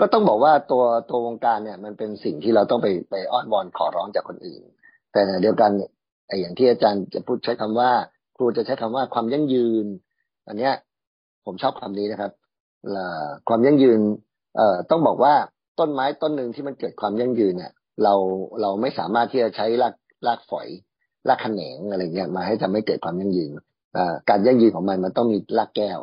[0.00, 4.62] ก็ต้องบอกว่าตัวตัววงการเนี่ย มันเป็นสิ่งที่เราต้องไปไปอ้อนวอนขอร้องจากคนอื่น
[5.12, 5.70] แต่เดียวกัน
[6.28, 7.90] ไอ้อย่างที่อาจารย์จะพูดใช้คำว่า
[8.36, 9.86] ครูจะใช้คำว่าความยั่งยืน
[10.46, 10.74] อันเนี้ย
[11.44, 12.32] ผมชอบคำนี้นะครับ
[13.48, 14.00] ความยั่งยืน
[14.56, 15.34] เอ่อต้องบอกว่า
[15.80, 18.14] ต้นไม้ต้นหนึ่งที่มันเกิดความยั่งยืนเนี่ยเรา
[18.60, 19.94] เราไม่สามารถที่จะใช้ราก
[20.26, 20.68] รากฝอย
[21.28, 23.50] รากแขนงอะไรเงี้ยมาให้ทำให้เกิดความยั่งยืน
[24.30, 25.98] การยั่งยืนของมันมันต้องมีรากแก้ว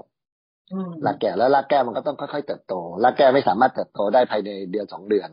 [1.05, 5.29] รากแก้วแล้วรากแก้วมันก็ต้องค่อยๆเติบโตรากแก้วไม่สามารถเติบโตได้ภายในเดือนสองเดือน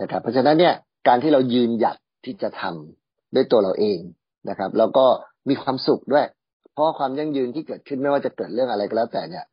[0.00, 0.74] นะครับเพราะฉะนั้นเนี่ย
[1.08, 4.00] การที่เรายืนหยัดที่จะทำด้วยตัวเราเอง
[4.48, 5.06] นะครับ แล้วก็
[5.48, 6.26] มีความสุขด้วย
[6.72, 9.44] เพราะความยั่งยืนที่เกิดขึ้นไม่ว่าจะเกิดเรื่องอะไรก็แล้วแต่เนี่ย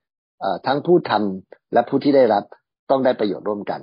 [0.67, 2.43] ทั้งผู้ทำและผู้ที่ได้รับ
[2.89, 3.82] ต้องได้ประโยชน์ร่วมกัน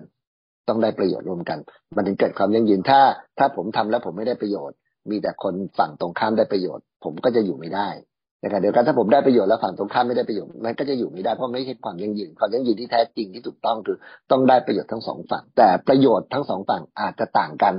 [0.68, 1.58] ต้องได้ประโยชน์ร่วมกัน
[1.96, 3.00] มันถึงเกิดความยั่งยืนถ้า
[3.38, 4.76] ถ้าผมทำแล้วผมไม่ได้ประโยชน์
[5.10, 7.88] มีแต่คนฝั่งตรงข้ามได้ประโยชน์ ผมก็จะอยู่ไม่ได้
[8.40, 13.96] ในขณะเดียวกันถ้าผมได้ประโยชน์แล้วฝั่งตรงข้ามไม่ได้ประโยชน์มันก็จะอยู่ไม่ได้เพราะไม่ใช่ความยั่งยืนความยั่งยืนที่แท้จริงที่ถูกต้องคือ
[14.30, 17.74] ต้องได้ประโยชน์ทั้งสองฝั่ง แต่ประโยชน์ทั้งสองฝั่งอาจจะต่างกัน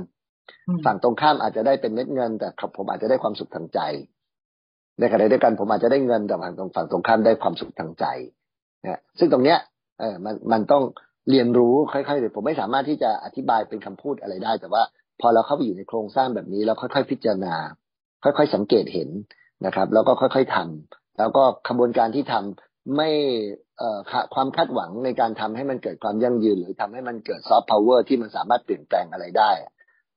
[0.84, 3.80] ฝั่งตรงข้ามอาจจะได้เป็นเม็ดเงิน แต่ผมอาจจะได้ความสุขทางใจ
[4.98, 8.04] ในขณะเดียวกันผมอาจจะได้เงินแต่ฝั่งตรงฝั่งตรงข้ามได้ความสุขทางใจ
[8.84, 9.58] นะซึ่งตรงเนี้ย
[10.00, 10.82] เออมันมันต้อง
[11.30, 14.82] เรียนรู้ค่อยๆเลยผมไม่สามารถที่จะอธิบายเป็นคำพูดอะไรได้ แต่ว่า
[15.20, 17.54] พอเราเข้าไปอยู่ในโครงสร้างแบบนี้แล้วค่อยๆพิจารณา
[18.24, 19.08] ค่อยๆสังเกตเห็น
[19.66, 23.10] นะครับ แล้วก็ค่อยๆทำแล้วก็ขบวนการที่ทำไม่
[24.34, 29.50] ความคาดหวังในการทำให้มันเกิดความยั่งยืน หรือทำให้มันเกิดซอฟต์พาวเวอร์ที่มันสามารถเปลี่ยนแปลงอะไรได้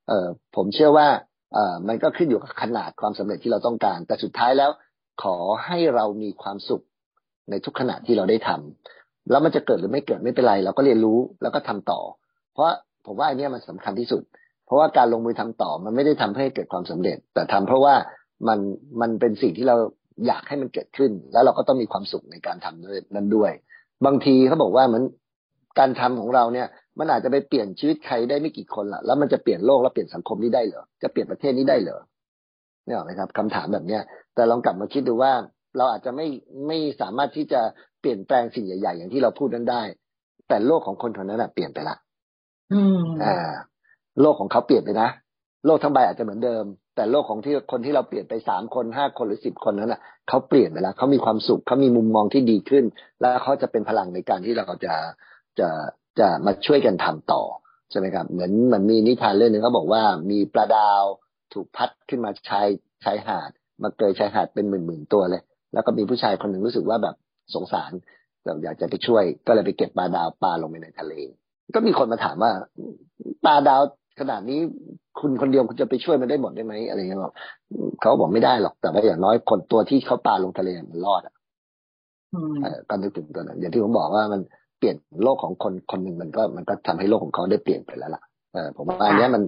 [0.07, 1.07] เออผมเชื่อว่า
[1.53, 4.71] เออมันก็ขึ้นอยู่กับขนาดความสำเร็จที่เราต้องการ แต่สุดท้ายแล้ว
[5.23, 6.83] ขอให้เรามีความสุข
[7.49, 8.98] ในทุกขณะที่เราได้ทำ
[9.29, 11.99] แล้วมันจะเกิดหรือไม่เกิดไม่เป็นไร เราก็เรียนรู้แล้วก็ทำต่อ
[12.53, 12.65] เพราะ
[13.05, 14.21] ผมว่าอันนี้มันสำคัญที่สุด
[14.65, 17.95] เพราะว่าการลงมือทำต่อมันไม่ได้ทำให้เกิดความสำเร็จ แต่ทำเพราะว่า
[18.47, 18.59] มัน
[19.01, 19.77] มันเป็นสิ่งที่เรา
[20.27, 23.51] อยากให้มันเกิดขึ้น แล้วเราก็ต้องมีความสุขในการทำด้วยนั้นด้วย
[24.05, 25.03] บางทีเขาบอกว่ามือน
[25.79, 26.67] การทำของเราเนี่ย
[26.99, 31.99] มันอาจจะไปเปลี่ยนชีวิตใครได้ไม่กี่คนละแล้วมันจะเปลี่ยนโลกแล้วเปลี่ยนสังคมนี้ได้เหรอจะเปลี่ยนประเทศนี้ได้เหรอ
[32.85, 34.01] เนี่ยหรอครับคำถามแบบเนี้ย
[34.35, 35.33] แต่ลองกลับมาคิดดูว่า
[35.77, 36.27] เราอาจจะไม่
[36.67, 37.61] ไม่สามารถที่จะ
[37.99, 39.83] เปลี่ยนแปลงสิ่งใหญ่ ๆ อย่างที่เราพูดนั้นได้
[40.47, 41.95] แต่โลกของคนคนนั้นเปลี่ยนไปละ
[42.73, 43.51] อืมอ่า
[44.21, 45.09] โลกของเขาเปลี่ยนไปนะ
[45.65, 46.63] โลกทั้งใบอาจจะเหมือนเดิม
[46.95, 52.85] แต่โลกของที่คนที่เราเปลี่ยนไปสามคนห้าคนหรือสิบคนนั้นอะเขาเปลี่ยนไปแล้วเขามีความสุขเขามีมุมมองที่ดีขึ้น
[53.19, 54.95] แล้วเขาจะเป็นพลังในการที่เราจะ
[55.59, 55.69] จะ
[56.19, 57.43] จะมาช่วยกันทำต่อ
[57.91, 61.03] ใช่ไหมครับ เหมือนเหมือนมีนิทานเรื่องหนึ่งเขาบอกว่ามีปลาดาว
[61.53, 62.67] ถูกพัดขึ้นมาชาย
[63.03, 63.49] ชายหาด
[63.81, 65.41] มาเกยชายหาดเป็นหมื่นหมื่นตัวเลย
[65.73, 67.15] แล้วก็มีผู้ชายคนหนึ่งรู้สึกว่าแบบ
[67.55, 67.91] สงสาร
[68.45, 71.13] แบบอยากจะไปช่วย ก็เลยไปเก็บปลาดาวปลาลงไปในทะเล
[71.75, 72.51] ก็มีคนมาถามว่า
[73.45, 73.81] ปลาดาว
[74.19, 74.59] ขนาดนี้
[75.19, 77.33] คุณคนเดียวคุณจะไปช่วยมันได้หมดได้ไหมอะไรเงี้ยบอก
[78.01, 81.35] เขาบอกไม่ได้หรอกแต่ว่าอย่างน้อยคนตัวที่เขาปลาลงทะเลมันรอดอะ
[82.89, 84.41] ก็นึกถึงตัวนั้นอย่างที่ผมบอกว่ามัน
[84.79, 88.21] เปลี่ยนโลกของคนคนหนึ่งมันก็มันก็ทำให้โลกของเขาได้เปลี่ยนไปแล้วล่ะ
[88.53, 89.43] เออผมว่าอันนี้มัน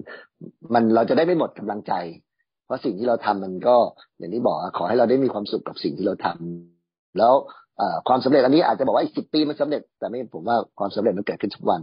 [0.74, 1.92] มันเราจะได้ไม่หมดกำลังใจ
[2.64, 3.76] เพราะสิ่งที่เราทำมันก็
[4.18, 7.32] อย่างที่บอกขอให้เราได้มีความสุขกับสิ่งที่เราทำแล้ว
[8.08, 11.80] ความสำเร็จอันนี้อาจจะบอกว่าอีกสิบปีมันสำเร็จ แต่ไม่ผมว่าความสำเร็จมันเกิดขึ้นทุกวัน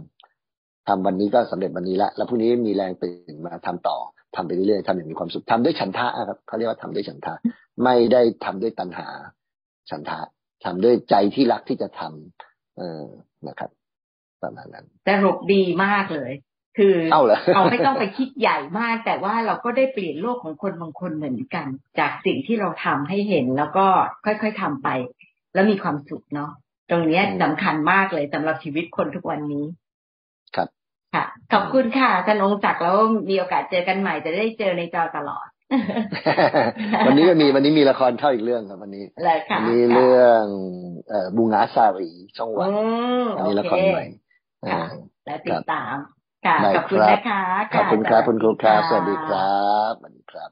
[0.88, 3.98] ทำวันนี้ก็สำเร็จวันนี้ละแล้วพรุ่งนี้มีแรงตื่นมาทำต่อ
[4.36, 7.34] ทำไปเรื่อยๆทำอย่างมีความสุขทำด้วยฉันทะครับเขาเรียกว่าทำด้วยฉันทะ
[7.84, 9.08] ไม่ได้ทำด้วยตัณหา
[9.90, 10.20] ฉันทะ
[10.64, 13.04] ทำด้วยใจที่รักที่จะทำเออ
[13.48, 13.70] นะครับ
[14.42, 16.32] ประมาณนั้นแต่รบดีมากเลย
[16.78, 17.22] คือเอา
[17.54, 21.66] เราไม่ต้องไปคิดใหญ่มาก แต่ว่าเราก็ได้เปลี่ยนโลกของคนบางคนเหมือนกัน
[21.98, 23.86] จากสิ่งที่เราทำให้เห็นแล้วก็
[24.24, 24.88] ค่อยๆทำไป
[25.54, 26.50] แล้วมีความสุขเนาะ
[26.90, 29.64] ตรงนี้สำคัญมากเลยสำหรับชีวิตคนทุกวันนี้
[30.56, 30.68] ครับ
[31.14, 32.96] ค่ะ ขอบคุณค่ะท่านองศักดิ์แล้ว
[33.28, 35.46] มีโอกาสเจอกันใหม่จะได้เจอในจอตลอด
[37.06, 39.04] วันนี้ก็มีวันนี้มีละครเข้าอีกเรื่องครับวันนี้
[39.56, 40.44] วันนี้เรื่อง
[41.08, 42.70] เอ่อบุหงาส่าหรีช่องวัน
[43.36, 44.04] อันนี้ละครใหม่
[45.26, 45.96] และติดตาม
[46.46, 47.42] ค่ะขอบคุณนะคะ
[47.76, 49.60] ขอบคุณครับคุณครูครับสวัสดีครั
[49.90, 50.50] บสวัสดีครับ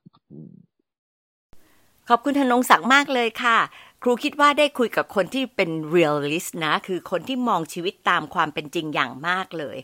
[2.08, 3.58] ขอบคุณธนงศักดิ์มากเลยค่ะ
[4.02, 9.76] ครูคิดว่าได้คุยกับคนที่เป็น realist นะ คือคนที่มองชีวิตตามความเป็นจริงอย่างมากเลย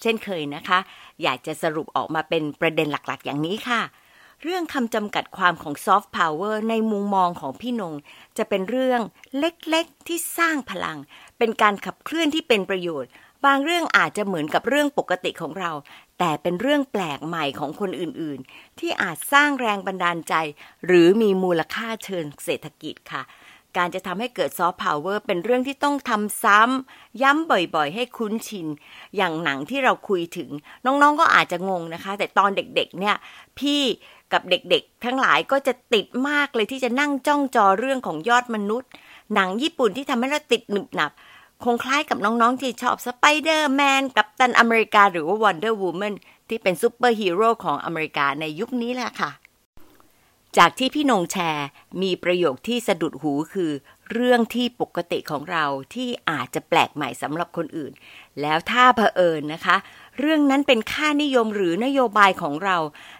[0.00, 0.78] เช่นเคยนะคะ
[1.22, 3.82] อยากจะสรุปออกมาเป็นประเด็นหลักๆ อย่างนี้ค่ะ
[4.42, 7.94] เรื่องคำจำกัดความของซอฟต์พาวเวอร์ในมุมมองของพี่นง
[8.38, 9.00] จะเป็นเรื่อง
[9.38, 10.98] เล็กๆที่สร้างพลัง
[11.38, 13.10] เป็นการขับเคลื่อนที่เป็นประโยชน์
[13.44, 15.72] บางเรื่องอาจจะเหมือนกับเรื่องปกติของเรา
[16.18, 20.34] แต่เป็นเรื่องแปลกใหม่ของคนอื่นๆ ที่อาจสร้างแรงบันดาลใจ
[20.86, 23.22] หรือมีมูลค่าเชิงเศรษฐกิจค่ะ
[23.76, 28.66] การจะทำให้เกิดซอฟต์พาวเวอร์เป็นเรื่องที่ต้องทำซ้ำ ย้ำบ่อยๆ ให้คุ้นชิน
[29.16, 30.50] อย่างหนังที่เราคุยถึง
[30.84, 33.16] น้องๆก็อาจจะงงนะคะ แต่ตอนเด็กๆ เนี่ย
[33.58, 33.82] พี่
[34.32, 38.90] กับเด็กๆ ทั้งหลายก็จะติดมากเลยที่จะนั่งจ้องจอเรื่องของยอดมนุษย์
[39.34, 41.10] หนังญี่ปุ่นที่ทำให้เราติดหนึบหนับ
[41.64, 46.14] คงคล้ายกับน้องๆ ที่ชอบสไปเดอร์แมนกัปตันอเมริกาหรือว่าวันเดอร์วูแมน
[46.48, 49.30] ที่เป็นซูเปอร์ฮีโร่ของอเมริกาในยุคนี้แหละค่ะ
[50.58, 51.66] จากที่พี่นงแชร์
[52.02, 53.72] มีประโยคที่สะดุดหูคือ
[54.12, 57.92] เรื่องที่ปกติของเราที่อาจจะแปลกใหม่สำหรับคนอื่น
[58.40, 59.76] แล้วถ้าเผอิญนะคะ
[60.18, 62.76] เรื่องนั้นเป็นค่านิยมหรือนโยบายของเรา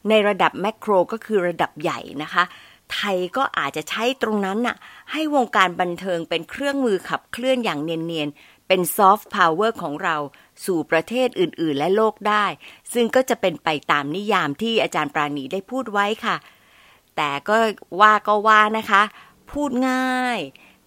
[0.08, 2.44] ในระดับ macro ก็คือระดับใหญ่นะคะ
[2.92, 4.76] ไทยก็อาจจะใช้ตรงนั้นน่ะ
[5.12, 10.16] ให้วงการบันเทิงเป็นเครื่องมือขับเคลื่อนอย่างเนียนๆ เป็นซอฟต์พาวเวอร์ของเรา
[10.64, 12.46] สู่ประเทศอื่นๆ และโลกได้
[12.92, 16.36] ซึ่งก็จะเป็นไปตามนิยามที่อาจารย์ปราณีได้พูดไว้ค่ะ
[17.16, 17.56] แต่ก็
[18.00, 19.02] ว่าก็ว่านะคะ
[19.50, 20.38] พูดง่าย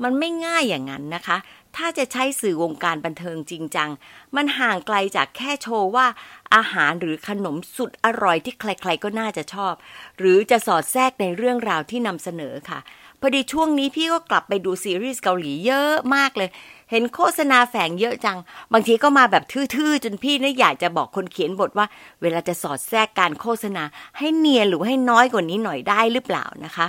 [0.03, 1.38] มันไม่ง่ายอย่างนั้นนะคะ
[1.75, 3.89] ถ้าจะใช้สื่อวงการบันเทิงจริงจัง
[4.35, 6.07] มันห่างไกลจากแค่โชว์ว่า
[6.55, 9.73] อาหารหรือขนมสุดอร่อยที่ใครๆก็น่าจะชอบ
[10.17, 12.79] หรือจะสอดแทรกในเรื่องราวที่นำเสนอค่ะ
[13.19, 16.49] พอดีช่วงนี้พี่ก็กลับไปดูซีรีส์เกาหลีเยอะมากเลย
[16.91, 18.37] เห็นโฆษณาแฝงเยอะจัง
[18.73, 21.87] บางทีก็มาแบบทื่อๆ จนพี่นี่อยากจะบอกคนเขียนบทว่า
[22.21, 23.83] เวลาจะสอดแทรกการโฆษณา
[24.17, 26.87] ให้เนียนหรือให้น้อยกว่านี้หน่อยได้หรือเปล่านะคะ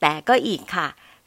[0.00, 0.86] แต่ก็อีกค่ะ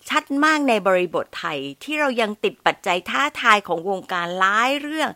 [0.09, 5.09] ชัดมากในบริบทไทยที่เรายังติดปัจจัยท้าทายของวงการหลายเรื่อง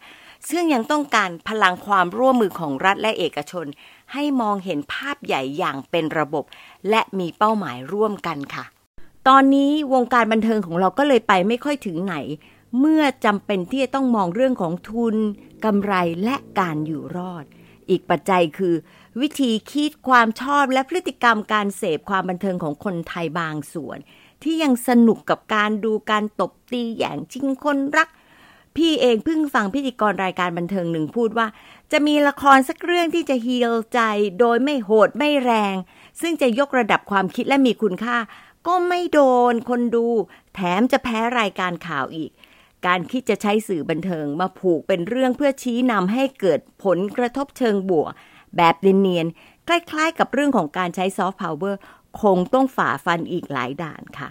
[0.49, 3.65] ซึ่งยังต้องการพลังความร่วมมือของรัฐและเอกชน
[4.13, 6.45] ให้มองเห็นภาพใหญ่อย่างเป็นระบบ
[6.89, 8.65] และมีเป้าหมายร่วมกันค่ะ
[9.27, 12.15] ตอนนี้วงการบันเทิงของเราก็เลยไปไม่ค่อยถึงไหน
[12.79, 15.15] เมื่อจำเป็นที่จะต้องมองเรื่องของทุน
[15.65, 17.45] กำไรและการอยู่รอด
[17.89, 18.75] อีกปัจจัยคือ
[19.21, 23.97] วิธีคิดความชอบและพฤติกรรมการเสพความบันเทิงของคนไทยบางส่วน
[24.43, 28.09] ที่ยังสนุกกับการดูการตบตีอย่างจริงคนรัก
[28.75, 31.47] พี่เองเพิ่งฟังพิธีกรรายการบันเทิงหนึ่งพูดว่า
[31.91, 33.99] จะมีละครสักเรื่องที่จะฮีลใจ
[34.39, 35.75] โดยไม่โหดไม่แรง
[36.21, 38.17] ซึ่งจะยกระดับความคิดและมีคุณค่า
[38.67, 39.19] ก็ไม่โด
[39.51, 40.07] นคนดู
[40.55, 42.31] แถมจะแพ้รายการข่าวอีก
[42.87, 48.11] การคิดจะใช้สื่อบันเทิงมาผูกเป็นเรื่องเพื่อชี้นำให้เกิดผลกระทบเชิงบวก
[48.57, 51.79] แบบเนียนๆคล้ายๆ กับเรื่องของการใช้ซอฟต์พาวเวอร์
[52.21, 54.29] คงต้องฝ่าฟันอีกหลายด่านค่ะ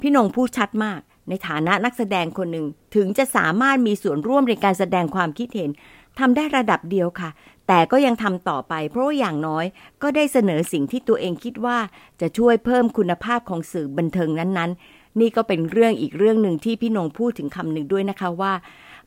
[0.00, 5.70] พี่นงพูดชัดมากในฐานะนักแสดงคนหนึ่งถึงจะสามารถมีส่วนร่วมในการแสดงความคิดเห็น
[6.18, 7.30] ทำได้ระดับเดียวค่ะ
[7.68, 9.64] แต่ก็ยังทำต่อไป เพราะว่าอย่างน้อย
[10.02, 11.78] ก็ได้เสนอสิ่งที่ตัวเองคิดว่า
[12.20, 18.52] จะช่วยเพิ่มคุณภาพของสื่อบันเทิงนั้นๆ นี่ก็เป็นเรื่องอีกเรื่องหนึ่งที่พี่นงพูดถึงคำหนึ่งด้วยนะคะว่า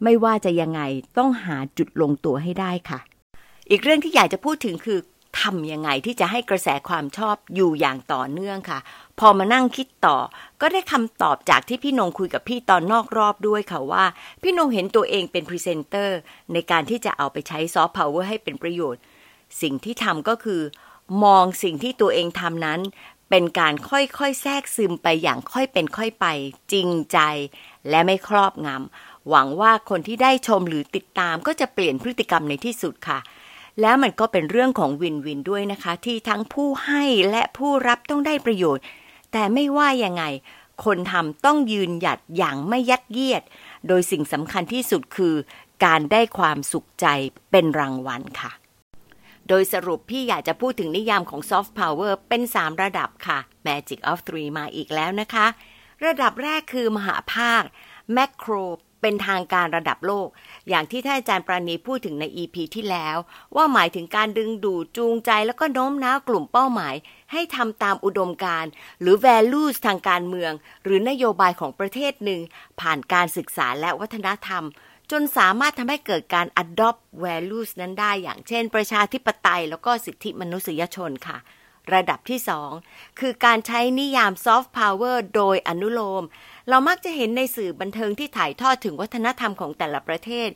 [0.04, 0.82] ไม่ว่าจะยังไง
[1.18, 3.00] ต้องหาจุดลงตัวให้ได้ค่ะ
[3.70, 5.00] อีกเรื่องที่อยากจะพูดถึงคือ
[5.42, 8.80] ทำยังไงที่จะให้กระแสความชอบอยู่อย่างต่อเนื่องค่ะ
[9.20, 10.18] พอมานั่งคิดต่อ
[10.62, 14.06] ก็ได้คำตอบจากที่พี่นงคุยกับพี่ตอนนอกรอบด้วยค่ะว่า
[14.42, 16.18] พี่นงเห็นตัวเองเป็นพรีเซนเตอร์
[16.54, 19.02] ในการที่จะเอาไปใช้ซอฟต์พาวเวอร์ให้เป็นประโยชน์
[19.62, 20.62] สิ่งที่ทำก็คือ
[21.24, 22.80] มองสิ่งที่ตัวเองทำนั้น
[23.30, 26.26] เป็นการค่อยๆ แทรกซึมไปอย่างค่อยเป็นค่อยไป
[26.72, 27.20] จริงใจ
[27.90, 33.20] และไม่ครอบงำหวังว่าคนที่ได้ชมหรือติดตามก็จะเปลี่ยนพฤติกรรมในที่สุดค่ะ
[33.82, 38.84] แล้วมันก็เป็นเรื่องของวินวินด้วยนะคะ ที่ทั้งผู้ให้และผู้รับต้องได้ประโยชน์
[39.32, 40.24] แต่ไม่ว่ายังไง
[40.86, 43.44] คนทำต้องยืนหยัดอย่างไม่ยัดเยียด
[43.88, 45.36] โดยสิ่งสำคัญที่สุดคือ
[45.86, 47.06] การได้ความสุขใจ
[47.52, 48.52] เป็นรางวัลค่ะ
[49.50, 55.48] โดยสรุปพี่อยากจะพูดถึงนิยามของซอฟต์พาวเวอร์เป็น 3 ระดับค่ะ Magic of Three มาอีกแล้วนะคะ
[56.06, 57.64] ระดับแรกคือมหาภาค
[58.16, 58.64] Macro
[59.02, 60.28] เป็นทางการระดับโลก
[60.70, 63.18] อย่างที่ท่านอาจารย์ปราณีพูดถึงใน EP ที่แล้ว
[63.56, 66.96] ว่าหมายถึงการดึงดูดจูงใจแล้วก็โน้มน้าวกลุ่มเป้าหมาย
[67.32, 70.52] ให้ทำตามอุดมการณ์ หรือ values ทางการเมือง
[70.84, 72.42] หรือนโยบายของประเทศหนึ่ง
[72.80, 74.64] ผ่านการศึกษาและวัฒนธรรม
[75.12, 81.38] จนสามารถทำให้เกิดการ adopt values นั้นได้ อย่างเช่น ประชาธิปไตยแล้วก็สิทธิมนุษยชนค่ะ
[81.94, 82.40] ระดับที่
[82.80, 86.24] 2 คือการใช้นิยาม soft power โดยอนุโลม
[86.70, 90.50] เรามักจะเห็นในสื่อบันเทิงที่ถ่ายทอดถึงวัฒนธรรมของแต่ละประเทศ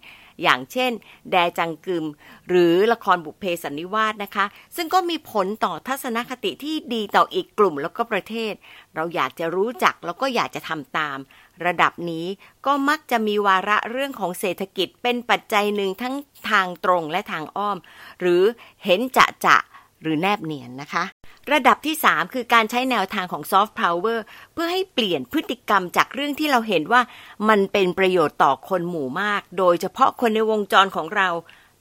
[0.43, 0.91] อย่างเช่น
[1.31, 2.05] แดจังกึม
[2.49, 8.53] หรือละครบุพเพสันนิวาสนะคะ ซึ่งก็มีผลต่อทัศนคติที่ดีต่ออีกกลุ่มแล้วก็ประเทศ
[8.95, 11.17] เราอยากจะรู้จักแล้วก็อยากจะทำตาม
[11.65, 12.25] ระดับนี้
[12.65, 16.15] ก็มักจะมีวาระเรื่องของเศรษฐกิจเป็นปัจจัยหนึ่งทั้ง
[16.49, 17.77] ทางตรงและทางอ้อม
[18.19, 18.41] หรือ
[18.83, 19.57] เห็นจะจะ
[20.01, 21.03] หรือแนบเนียนนะคะ
[21.51, 27.01] ระดับที่ 3 คือการใช้แนวทางของซอฟต์พาวเวอร์เพื่อให้เปลี่ยนพฤติกรรมจากเรื่องที่เราเห็นว่า
[27.49, 31.29] มันเป็นประโยชน์ต่อคนหมู่มาก โดยเฉพาะคนในวงจรของเรา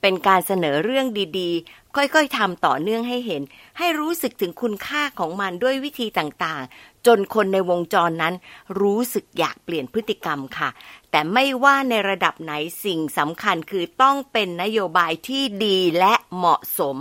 [0.02, 1.06] เป็นการเสนอเรื่อง
[1.40, 1.50] ดี
[1.96, 3.42] ค่อยๆทำต่อเนื่องให้เห็น
[3.78, 8.34] ให้รู้สึกถึงคุณค่าของมันด้วยวิธีต่างๆ จนคนในวงจรนั้น
[8.80, 10.68] รู้สึกอยากเปลี่ยนพฤติกรรมค่ะ
[11.10, 12.52] แต่ไม่ว่าในระดับไหน
[12.84, 16.96] สิ่งสำคัญคือต้องเป็นนโยบายที่ดีและเหมาะสม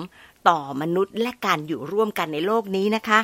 [0.47, 3.19] ต่อมนุษย์และการอยู่ร่วมกันในโลกนี้นะคะ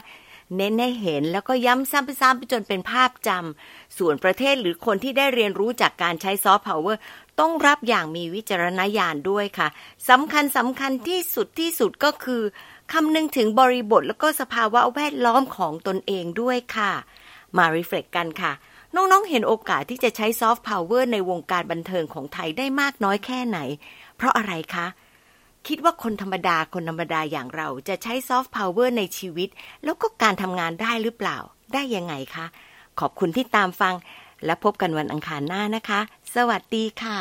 [0.55, 6.99] เน้นให้เห็นแล้วก็ย้ำซ้ำๆไปจนเป็นภาพจำส่วนประเทศหรือคนที่ได้เรียนรู้จากการใช้ซอฟต์พาวเวอร์
[7.39, 9.67] ต้องรับอย่างมีวิจารณญาณด้วยค่ะ
[10.09, 12.41] สำคัญสำคัญที่สุดที่สุดก็คือ
[12.91, 16.91] คำนึงถึงบริบทแล้วก็สภาวะแวดล้อมของตนเองด้วยค่ะ
[17.57, 18.51] มา reflect กันค่ะ
[18.95, 23.59] น้องๆ เห็นโอกาสที่จะใช้ซอฟต์พาวเวอร์ในวงการบันเทิงของไทยได้มากน้อยแค่ไหน
[24.15, 24.87] เพราะอะไรคะ
[25.67, 29.49] คิดว่าคนธรรมดาคนธรรมดาอย่างเราจะใช้ซอฟต์พาวเวอร์ในชีวิต
[29.83, 31.37] แล้วก็การทำงานได้หรือเปล่า
[31.73, 32.45] ได้ยังไงคะ
[32.99, 33.93] ขอบคุณที่ตามฟัง
[34.45, 35.99] และพบกันวันอังคารหน้านะคะ
[36.35, 37.17] สวัสดีค่ะ